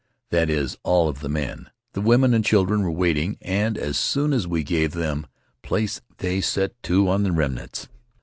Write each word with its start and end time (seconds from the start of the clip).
That 0.31 0.49
is, 0.49 0.79
all 0.81 1.07
of 1.07 1.19
the 1.19 1.29
men. 1.29 1.69
The 1.93 2.01
women 2.01 2.33
and 2.33 2.43
children 2.43 2.81
were 2.81 2.89
waiting, 2.89 3.37
and 3.39 3.77
as 3.77 3.99
soon 3.99 4.33
as 4.33 4.47
we 4.47 4.63
gave 4.63 4.93
them 4.93 5.27
place 5.61 6.01
they 6.17 6.41
set 6.41 6.81
to 6.89 7.07
on 7.07 7.21
the 7.21 7.31
remnants. 7.31 7.87